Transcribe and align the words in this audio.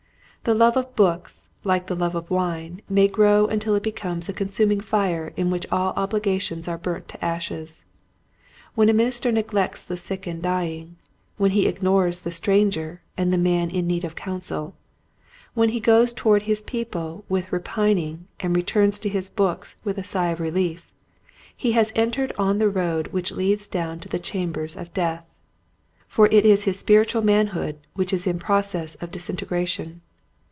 The 0.43 0.55
love 0.55 0.75
of 0.75 0.95
books 0.95 1.45
like 1.63 1.85
the 1.85 1.93
love 1.95 2.15
of 2.15 2.31
wine 2.31 2.81
may 2.89 3.07
grow 3.07 3.45
until 3.45 3.75
it 3.75 3.83
becomes 3.83 4.27
a 4.27 4.33
consuming 4.33 4.81
fire 4.81 5.31
in 5.37 5.51
which 5.51 5.67
all 5.71 5.93
obligations 5.95 6.67
are 6.67 6.79
burnt 6.79 7.07
to 7.09 7.23
ashes. 7.23 7.85
When 8.73 8.89
a 8.89 8.91
minister 8.93 9.31
neglects 9.31 9.83
the 9.85 9.95
sick 9.97 10.25
and 10.25 10.41
dying, 10.41 10.95
when 11.37 11.51
he 11.51 11.67
ignores 11.67 12.21
the 12.21 12.31
stranger 12.31 13.03
and 13.15 13.31
the 13.31 13.37
man 13.37 13.69
in 13.69 13.85
need 13.85 14.03
of 14.03 14.15
counsel, 14.15 14.73
when 15.53 15.69
he 15.69 15.79
goes 15.79 16.11
toward 16.11 16.41
his 16.41 16.63
people 16.63 17.23
with 17.29 17.51
repining 17.53 18.25
and 18.39 18.55
returns 18.55 18.97
to 18.97 19.09
his 19.09 19.29
books 19.29 19.75
with 19.83 19.99
a 19.99 20.03
sigh 20.03 20.29
of 20.29 20.39
relief 20.39 20.91
he 21.55 21.73
has 21.73 21.91
entered 21.95 22.33
on 22.39 22.57
the 22.57 22.67
road 22.67 23.09
which 23.09 23.31
leads 23.31 23.67
down 23.67 23.99
to 23.99 24.09
the 24.09 24.17
chambers 24.17 24.75
of 24.75 24.91
death. 24.91 25.23
For 26.07 26.25
it 26.29 26.47
is 26.47 26.63
his 26.63 26.79
spiritual 26.79 27.21
manhood 27.21 27.77
which 27.93 28.11
is 28.11 28.25
in 28.25 28.39
process 28.39 28.95
of 28.95 29.11
disintegration. 29.11 30.01